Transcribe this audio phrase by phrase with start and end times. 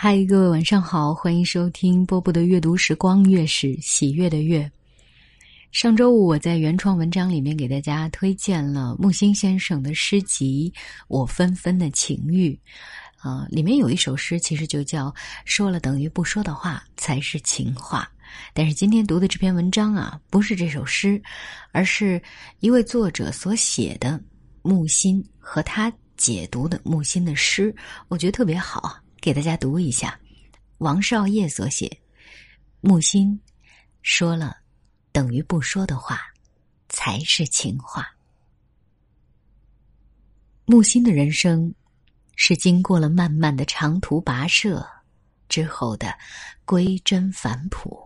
[0.00, 4.70] 嗨，各位晚上好，欢迎收听波波的阅读时光，月是喜悦的月。
[5.72, 10.72] 上周五我在原创文章里面给大家推荐了木心先生的诗集
[11.08, 12.56] 《我纷纷的情欲》，
[13.28, 15.12] 啊，里面有一首诗其实就叫
[15.44, 18.08] “说了等于不说的话才是情话”。
[18.54, 21.20] 但是今天读的这篇文章啊，不是这首诗，
[21.72, 22.22] 而是
[22.60, 24.22] 一位作者所写的
[24.62, 27.74] 木心和他解读的木心的诗，
[28.06, 28.96] 我觉得特别好。
[29.20, 30.18] 给大家读一下，
[30.78, 31.90] 王少业所写。
[32.80, 33.38] 木心
[34.02, 34.56] 说了
[35.10, 36.20] 等于不说的话，
[36.88, 38.08] 才是情话。
[40.64, 41.74] 木心的人生
[42.36, 44.86] 是经过了漫漫的长途跋涉
[45.48, 46.16] 之后的
[46.64, 47.98] 归真返璞。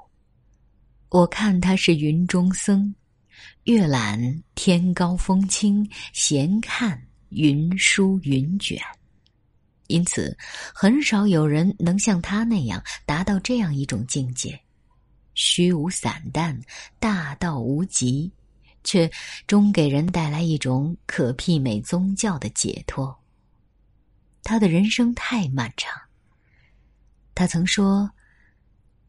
[1.10, 2.94] 我看他是云中僧，
[3.64, 8.80] 阅览天高风清，闲看云舒云卷。
[9.92, 10.34] 因此，
[10.74, 14.58] 很少有人能像他那样达到这样一种境界：
[15.34, 16.58] 虚无散淡，
[16.98, 18.32] 大道无极，
[18.84, 19.10] 却
[19.46, 23.14] 终给人带来一种可媲美宗教的解脱。
[24.42, 25.92] 他的人生太漫长。
[27.34, 28.10] 他曾说：“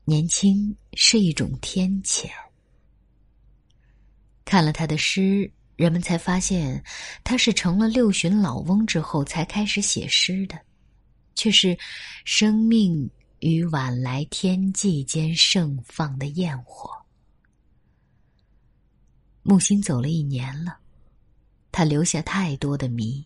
[0.03, 2.29] 年轻是一种天谴。”
[4.43, 6.83] 看了他的诗，人们才发现，
[7.23, 10.59] 他是成了六旬老翁之后才开始写诗的。
[11.35, 11.77] 却是
[12.25, 16.89] 生命与晚来天际间盛放的焰火。
[19.41, 20.77] 木心走了一年了，
[21.71, 23.25] 他留下太多的谜。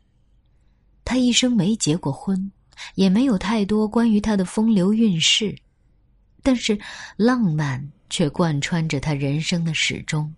[1.06, 2.52] 他一生没结过婚，
[2.96, 5.56] 也没有太多关于他的风流韵事，
[6.42, 6.78] 但是
[7.16, 10.34] 浪漫却贯穿着他人生的始终。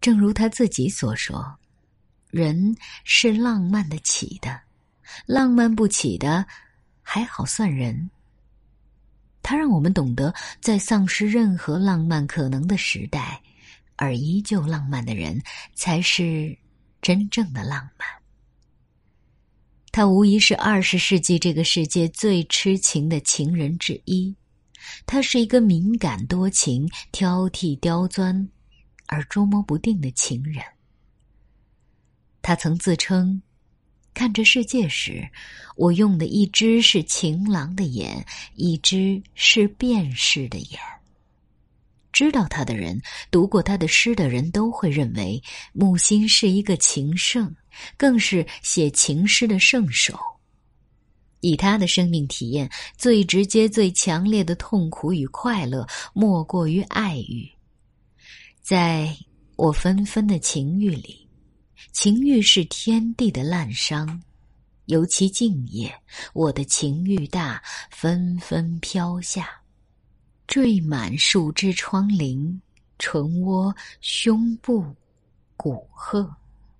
[0.00, 1.58] 正如他自己所说
[2.30, 2.74] ：“人
[3.04, 4.58] 是浪漫的起的。”
[5.26, 6.46] 浪漫不起的，
[7.02, 8.10] 还好算人。
[9.42, 13.40] 他让我们懂得，在丧失任何浪漫可能的时代，
[13.96, 15.42] 而依旧浪漫的人，
[15.74, 16.56] 才是
[17.00, 18.06] 真正的浪漫。
[19.92, 24.34] 他无疑是二十世纪这个世界最痴情的情人之一。
[25.04, 28.48] 他是一个敏感多情、挑剔刁钻，
[29.06, 30.62] 而捉摸不定的情人。
[32.40, 33.42] 他曾自称。
[34.12, 35.26] 看这世界时，
[35.76, 40.78] 我用的一只是情郎的眼，一只是辨识的眼。
[42.12, 43.00] 知道他的人，
[43.30, 45.40] 读过他的诗的人都会认为
[45.72, 47.54] 木心是一个情圣，
[47.96, 50.18] 更是写情诗的圣手。
[51.40, 57.48] 以他的生命体验，最直接、最强烈的痛苦与快乐，莫过于爱欲。
[58.60, 59.16] 在
[59.56, 61.19] 我纷纷的情欲里。
[61.92, 64.20] 情欲是天地的滥觞，
[64.86, 65.92] 尤其静夜，
[66.32, 69.48] 我的情欲大，纷纷飘下，
[70.46, 72.58] 缀满树枝、窗棂、
[72.98, 74.84] 唇窝、胸部、
[75.56, 76.28] 骨壑、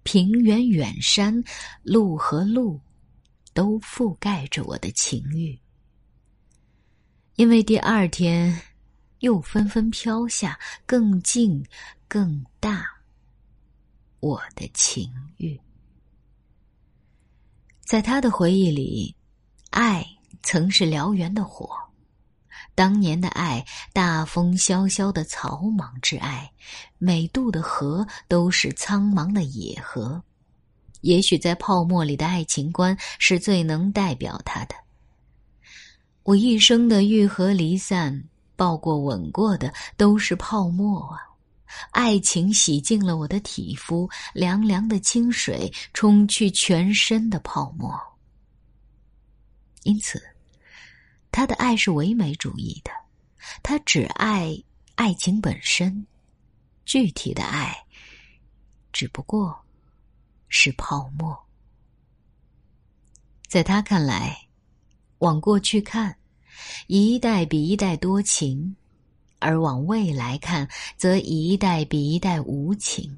[0.03, 1.43] 平原、远山、
[1.83, 2.81] 路和路，
[3.53, 5.59] 都覆盖着我的情欲。
[7.37, 8.61] 因为第二天，
[9.21, 11.65] 又纷纷飘下，更静，
[12.07, 13.00] 更大。
[14.21, 15.59] 我的情欲，
[17.81, 19.15] 在他的回忆里，
[19.71, 20.07] 爱
[20.43, 21.71] 曾是燎原的火。
[22.75, 23.65] 当年的爱，
[23.95, 26.51] 大风萧萧的草莽之爱，
[26.99, 30.23] 每渡的河都是苍茫的野河。
[31.01, 34.75] 也许在泡沫里的爱情观是最能代表他的。
[36.25, 38.23] 我一生的愈合离散，
[38.55, 41.30] 抱过吻过的都是泡沫啊。
[41.91, 47.99] 爱情洗净了我的体肤，凉凉的清水冲去全身的泡沫。
[49.83, 50.23] 因此，
[51.31, 52.91] 他的爱是唯美主义的，
[53.63, 54.55] 他只爱
[54.95, 56.07] 爱情本身，
[56.85, 57.75] 具体的爱
[58.93, 59.59] 只不过
[60.49, 61.39] 是泡沫。
[63.49, 64.49] 在他看来，
[65.19, 66.17] 往过去看，
[66.89, 68.77] 一代比一代多情。
[69.41, 73.17] 而往未来看，则一代比一代无情。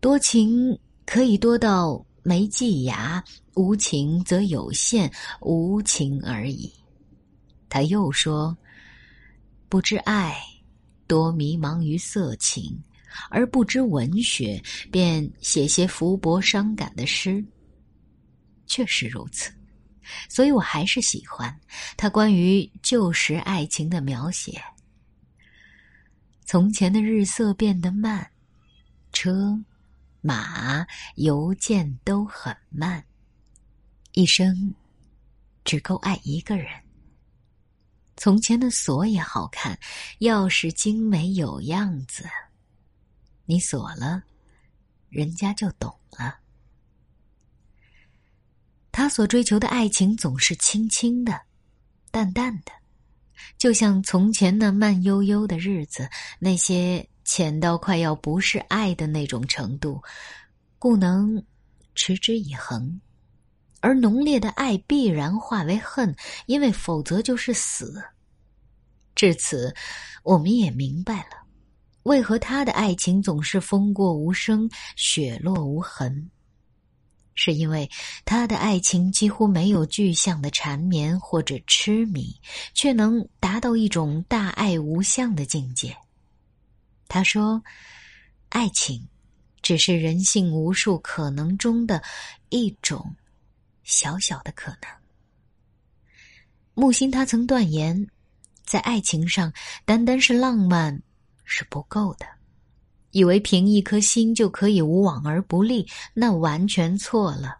[0.00, 3.22] 多情可以多到没际牙，
[3.54, 5.10] 无情则有限，
[5.40, 6.72] 无情而已。
[7.68, 8.56] 他又说
[9.68, 10.36] ：“不知爱，
[11.06, 12.64] 多迷茫于色情；
[13.30, 17.44] 而不知文学，便写些浮薄伤感的诗。”
[18.66, 19.52] 确实如此，
[20.28, 21.54] 所以我还是喜欢
[21.96, 24.60] 他关于旧时爱情的描写。
[26.52, 28.30] 从前的日色变得慢，
[29.10, 29.58] 车、
[30.20, 33.02] 马、邮件都很慢。
[34.12, 34.74] 一生
[35.64, 36.68] 只够爱一个人。
[38.18, 39.80] 从前的锁也好看，
[40.18, 42.28] 钥匙精美有样子。
[43.46, 44.22] 你锁了，
[45.08, 46.38] 人家就懂了。
[48.90, 51.46] 他所追求的爱情总是轻轻的、
[52.10, 52.72] 淡淡的，
[53.58, 56.08] 就像从前那慢悠悠的日子，
[56.38, 60.02] 那些浅到快要不是爱的那种程度，
[60.78, 61.42] 故能
[61.94, 63.00] 持之以恒。
[63.80, 66.14] 而浓烈的爱必然化为恨，
[66.46, 68.00] 因为否则就是死。
[69.14, 69.74] 至此，
[70.22, 71.44] 我们也明白了，
[72.04, 76.30] 为何他的爱情总是风过无声，雪落无痕。
[77.34, 77.90] 是因为
[78.24, 82.40] 他的爱情几乎没有具象的缠绵或者痴迷，
[82.74, 85.96] 却能达到一种大爱无相的境界。
[87.08, 87.62] 他说
[88.48, 89.06] ：“爱情，
[89.60, 92.02] 只是人性无数可能中的
[92.48, 93.14] 一种
[93.82, 94.90] 小小的可能。”
[96.74, 98.08] 木心他曾断言，
[98.64, 99.52] 在爱情上，
[99.84, 101.02] 单单是浪漫
[101.44, 102.26] 是不够的。
[103.12, 107.58] 以为凭一颗心就可以无往而不利，那完全错了。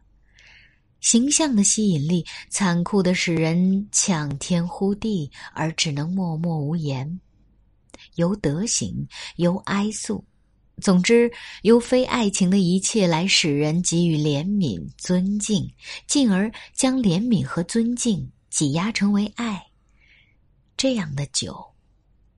[1.01, 7.21] 形象的吸引力残酷的使人抢天呼地，而只能默默无言。
[8.17, 9.07] 由德行，
[9.37, 10.25] 由哀诉，
[10.81, 11.31] 总之
[11.63, 15.69] 由非爱情的一切来使人给予怜悯、尊敬，
[16.07, 19.61] 进而将怜悯和尊敬挤压成为爱。
[20.77, 21.57] 这样的酒，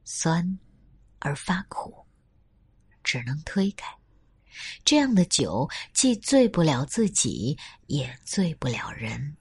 [0.04, 0.58] 酸
[1.18, 2.03] 而发苦。
[3.04, 3.86] 只能推开，
[4.84, 7.56] 这样的酒既醉不了自己，
[7.86, 9.36] 也醉不了人，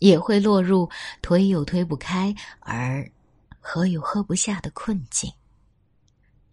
[0.00, 0.90] 也会落入
[1.22, 3.10] 推又推不开，而
[3.60, 5.32] 喝又喝不下的困境。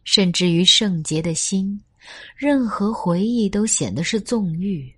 [0.03, 1.81] 甚至于圣洁的心，
[2.37, 4.93] 任何回忆都显得是纵欲，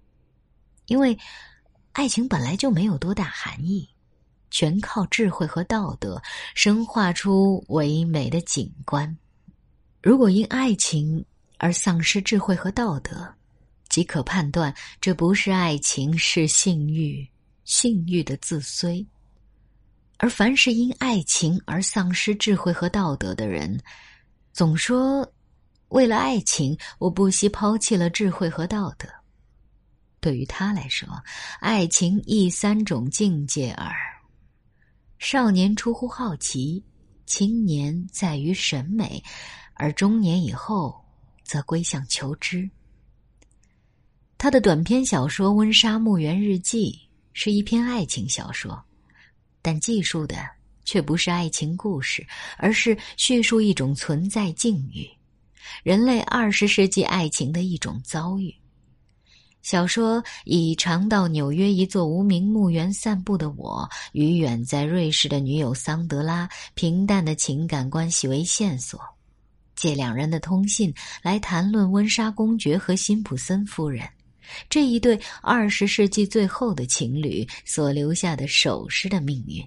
[0.87, 1.17] 因为
[1.93, 3.89] 爱情本来就没有多大含义，
[4.51, 6.21] 全靠智慧和道德
[6.55, 9.17] 生化出唯美的景观。
[10.03, 11.25] 如果因爱情，
[11.57, 13.33] 而丧失智慧和道德，
[13.89, 17.27] 即可判断这不是爱情，是性欲，
[17.63, 19.05] 性欲的自衰。
[20.17, 23.79] 而凡是因爱情而丧失智慧和道德的人，
[24.51, 25.31] 总说
[25.89, 29.07] 为了爱情，我不惜抛弃了智慧和道德。
[30.19, 31.07] 对于他来说，
[31.59, 33.95] 爱情亦三种境界耳：
[35.19, 36.83] 少年出乎好奇，
[37.25, 39.23] 青年在于审美，
[39.73, 41.06] 而中年以后。
[41.47, 42.69] 则归向求知。
[44.37, 46.91] 他的短篇小说《温莎墓园日记》
[47.33, 48.79] 是一篇爱情小说，
[49.63, 50.37] 但记述的
[50.85, 52.23] 却不是爱情故事，
[52.57, 55.09] 而是叙述一种存在境遇，
[55.81, 58.53] 人类二十世纪爱情的一种遭遇。
[59.63, 69.16] 小说以常到纽约一座无名墓园散步的我与远在瑞士的女友桑德拉平淡的情感关系为线索。
[69.77, 74.09] 借两人的通信来谈论温莎公爵和辛普森夫人
[74.67, 79.63] 这一对二十世纪最后的情侣所留下的首饰的命运，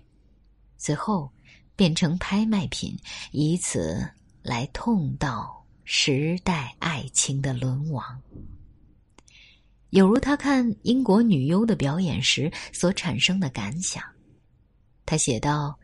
[0.76, 1.30] 最后
[1.76, 2.98] 变成拍卖品，
[3.30, 4.04] 以此
[4.42, 5.48] 来痛悼
[5.84, 8.20] 时代爱情的沦亡。
[9.90, 14.02] 有如他看英国女优的表演时所产生的感想，
[15.06, 15.78] 他写道：“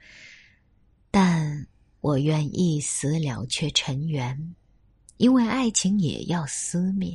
[1.13, 1.67] 但。”
[2.07, 4.55] 我愿一死了却尘缘，
[5.17, 7.13] 因为爱情也要撕灭，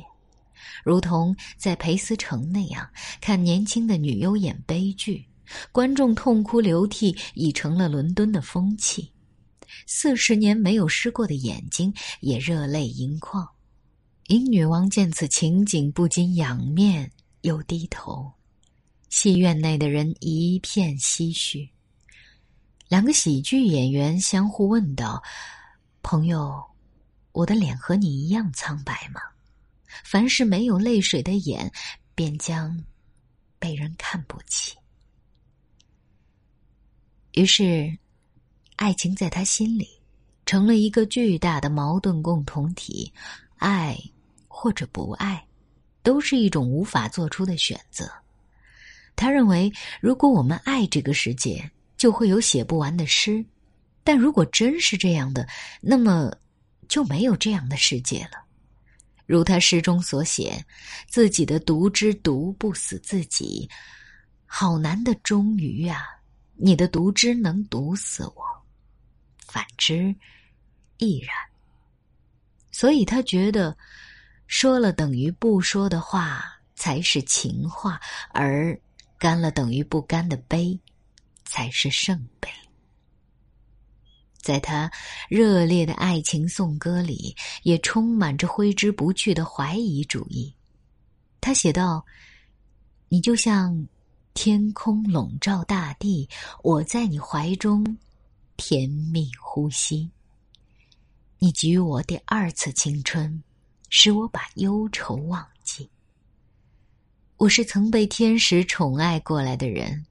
[0.84, 2.86] 如同在裴思成那样
[3.18, 5.24] 看年轻的女优演悲剧，
[5.72, 9.10] 观众痛哭流涕已成了伦敦的风气。
[9.86, 13.48] 四十年没有湿过的眼睛也热泪盈眶，
[14.26, 18.30] 英女王见此情景不禁仰面又低头，
[19.08, 21.70] 戏院内的人一片唏嘘。
[22.92, 25.22] 两个喜剧演员相互问道
[26.04, 26.62] ：“朋友，
[27.32, 29.18] 我的脸和你一样苍白吗？
[30.04, 31.72] 凡是没有泪水的眼，
[32.14, 32.84] 便将
[33.58, 34.76] 被人看不起。”
[37.32, 37.96] 于是，
[38.76, 39.88] 爱情在他心里
[40.44, 43.10] 成了一个巨大的矛盾共同体。
[43.56, 43.98] 爱
[44.48, 45.42] 或者不爱，
[46.02, 48.06] 都是一种无法做出的选择。
[49.16, 51.70] 他认为，如果我们爱这个世界，
[52.02, 53.46] 就会有写不完的诗，
[54.02, 55.46] 但如果真是这样的，
[55.80, 56.36] 那么
[56.88, 58.44] 就没有这样的世界了。
[59.24, 60.66] 如他诗中所写
[61.06, 63.70] ：“自己的毒汁毒不死自己，
[64.46, 66.02] 好难的终于啊！
[66.56, 68.42] 你的毒汁能毒死我，
[69.46, 70.12] 反之
[70.98, 71.32] 亦然。”
[72.72, 73.76] 所以他觉得，
[74.48, 76.42] 说了等于不说的话
[76.74, 78.00] 才是情话，
[78.32, 78.76] 而
[79.20, 80.76] 干了等于不干的杯。
[81.52, 82.48] 才是圣杯。
[84.40, 84.90] 在他
[85.28, 90.50] 热烈的爱情颂歌里，也充满着挥之不去的怀疑主义。
[91.42, 92.02] 他写道
[93.10, 93.86] ：“你就像
[94.32, 96.26] 天空笼罩大地，
[96.62, 97.84] 我在你怀中
[98.56, 100.10] 甜蜜呼吸。
[101.38, 103.42] 你给予我第二次青春，
[103.90, 105.90] 使我把忧愁忘记。
[107.36, 110.06] 我是曾被天使宠爱过来的人，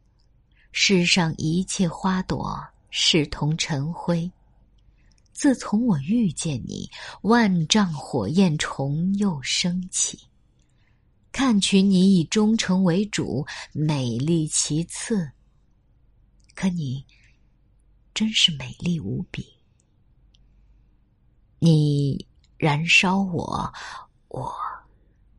[0.71, 2.59] 世上一切花朵。”
[2.93, 4.29] 视同尘灰。
[5.31, 10.19] 自从我遇见你，万丈火焰重又升起。
[11.31, 15.31] 看取你以忠诚为主，美丽其次。
[16.53, 17.05] 可你
[18.13, 19.47] 真是美丽无比。
[21.59, 23.73] 你燃烧我，
[24.27, 24.53] 我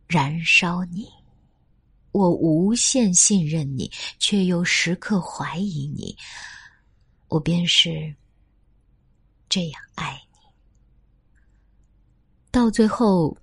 [0.08, 1.06] 燃烧你。
[2.12, 6.16] 我无限信任你，却又时刻怀疑你。
[7.28, 8.14] 我便是
[9.48, 10.38] 这样爱你，
[12.50, 13.36] 到最后，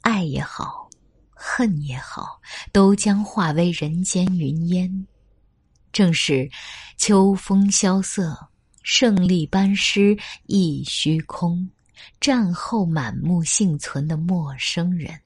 [0.00, 0.88] 爱也好，
[1.30, 2.40] 恨也好，
[2.72, 5.06] 都将化为人间云烟。
[5.92, 6.50] 正是
[6.96, 8.48] 秋风萧瑟，
[8.82, 10.16] 胜利班师
[10.46, 11.70] 亦虚空，
[12.20, 15.20] 战后满目幸存的陌生人。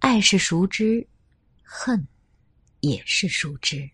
[0.00, 1.06] 爱是熟知，
[1.62, 2.08] 恨
[2.80, 3.88] 也是熟知。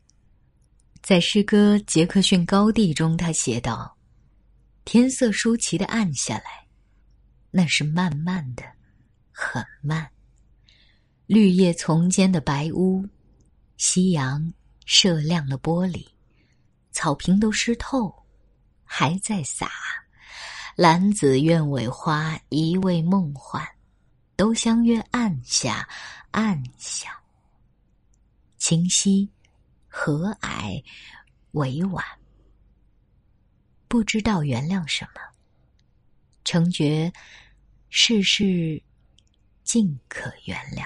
[1.02, 3.96] 在诗歌《杰克逊高地》中，他写道
[4.86, 6.68] ：“天色舒淇的暗下来，
[7.50, 8.62] 那是慢慢的，
[9.32, 10.08] 很慢。
[11.26, 13.04] 绿叶丛间的白屋，
[13.76, 14.52] 夕阳
[14.84, 16.06] 射亮了玻璃，
[16.92, 18.14] 草坪都湿透，
[18.84, 19.68] 还在洒。
[20.76, 23.66] 兰子鸢尾花，一味梦幻，
[24.36, 25.88] 都相约暗下，
[26.30, 27.18] 暗下。
[28.58, 29.28] 清晰。”
[29.98, 30.84] 和蔼，
[31.52, 32.04] 委婉，
[33.88, 35.20] 不知道原谅什么，
[36.44, 37.10] 成觉
[37.88, 38.82] 世事
[39.64, 40.84] 尽可原谅。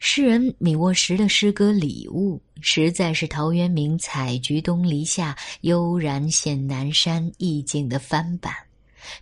[0.00, 8.52] 诗人米沃什的诗歌《礼物》实在是陶渊明“采菊东篱下，悠然见南山”意境的翻版，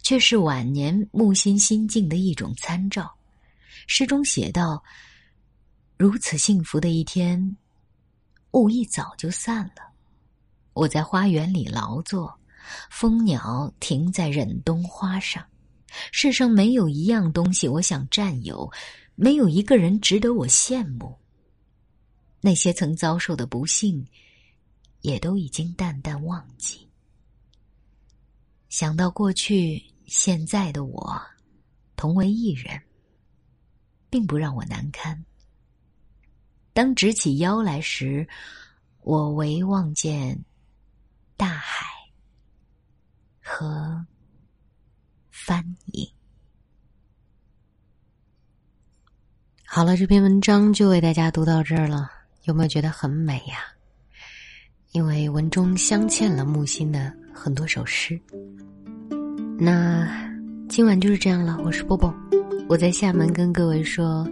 [0.03, 3.15] 却是晚年木心心境的一种参照。
[3.87, 4.83] 诗中写道。
[6.01, 7.57] 如此幸福的一天，
[8.53, 9.93] 雾一早就散了。
[10.73, 12.39] 我在花园里劳作，
[12.89, 15.45] 蜂鸟停在忍冬花上。
[16.13, 18.71] 世上没有一样东西我想占有，
[19.17, 21.19] 没有一个人值得我羡慕。
[22.41, 24.07] 那些曾遭受的不幸，
[25.01, 26.88] 也都已经淡淡忘记。
[28.79, 31.21] 想到过去、现在的我，
[31.97, 32.81] 同为一人，
[34.09, 35.25] 并不让我难堪。
[36.73, 38.25] 当直起腰来时，
[39.01, 40.45] 我唯望见
[41.37, 41.87] 大海
[43.43, 44.07] 和
[45.33, 46.09] 帆影。
[49.65, 52.09] 好了，这篇文章就为大家读到这儿了。
[52.45, 53.59] 有没有觉得很美呀？
[54.93, 58.19] 因为文中镶嵌了木心的很多首诗。
[59.57, 60.09] 那
[60.69, 61.57] 今晚就是这样了。
[61.65, 62.13] 我是波波，
[62.69, 64.27] 我在厦门跟各位说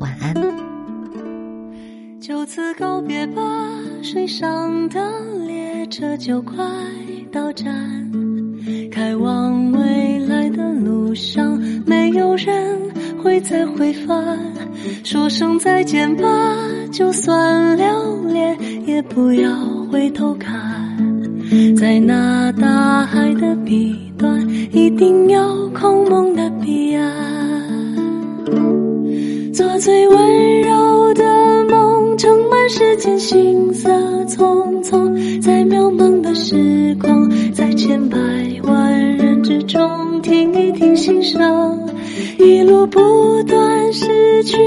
[0.00, 0.34] 晚安。
[2.20, 3.42] 就此告别吧，
[4.02, 5.00] 水上的
[5.46, 6.56] 列车就快
[7.30, 8.10] 到站。
[8.90, 11.56] 开往未来的路上，
[11.86, 12.80] 没有人
[13.22, 14.38] 会再回返。
[15.04, 16.26] 说声再见吧，
[16.92, 19.54] 就算留恋，也不要
[19.90, 20.67] 回头看。
[21.76, 27.12] 在那大海的彼端，一定有空梦的彼岸。
[29.52, 32.58] 做最温柔的梦，盛满。
[32.70, 33.90] 世间行色
[34.26, 38.18] 匆匆，在渺茫的时光，在千百
[38.62, 41.80] 万人之中，听一听心声，
[42.38, 43.00] 一路不
[43.44, 44.58] 断失去，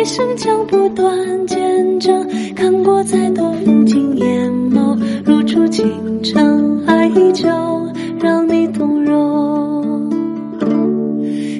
[0.00, 2.24] 一生将不断见证。
[2.54, 4.59] 看过再多风景，眼，
[7.32, 7.48] 就
[8.20, 10.10] 让你动容。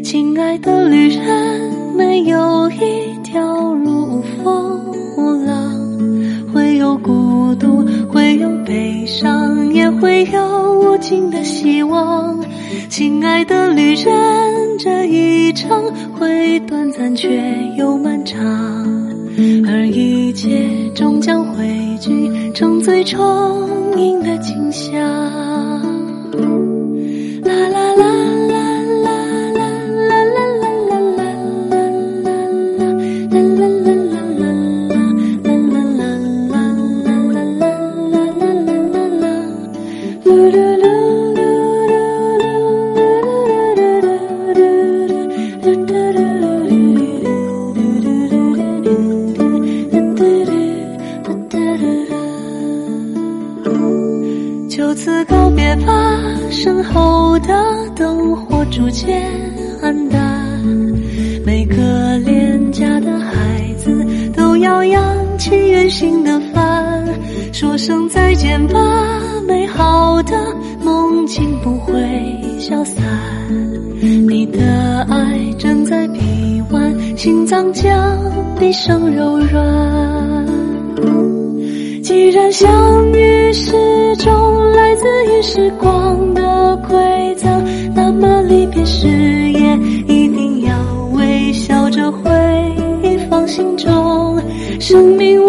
[0.02, 4.80] 亲爱的旅人，没有一条路无风
[5.16, 5.70] 无浪。
[6.52, 12.38] 会有孤独，会有悲伤，也会有无尽的希望。
[12.88, 15.70] 亲爱的旅人，这一程
[16.18, 17.28] 会短暂，却
[17.78, 18.40] 又漫长，
[19.68, 21.64] 而一切终将汇
[22.00, 22.19] 聚
[22.60, 25.69] 中最充盈的景象。
[78.70, 80.46] 一生柔软。
[82.04, 87.50] 既然相遇是种来自于时光的馈赠，
[87.96, 90.72] 那么离别时也一定要
[91.14, 92.30] 微笑着回
[93.02, 94.40] 忆放心中。
[94.78, 95.48] 生命无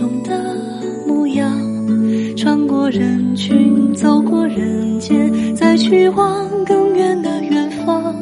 [0.00, 0.56] 中的
[1.06, 1.46] 模样，
[2.34, 8.14] 穿过人群，走过人间，再去往更远的远方。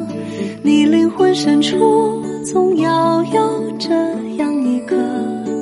[0.61, 3.95] 你灵魂深处总要有这
[4.35, 4.97] 样一个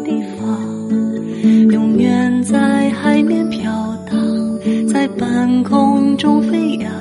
[0.04, 3.72] 地方，永远在海面飘
[4.10, 4.18] 荡，
[4.88, 6.92] 在半空中飞扬，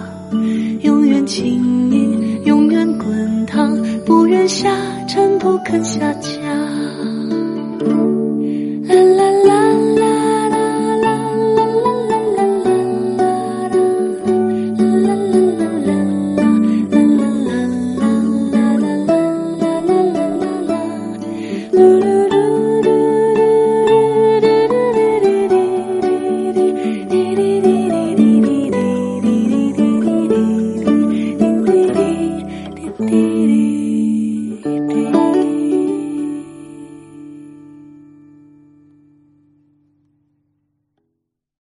[0.83, 4.69] 永远轻盈，永远滚烫，不愿下
[5.09, 6.66] 沉，不肯下降。